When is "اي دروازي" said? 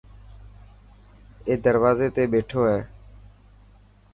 1.47-2.07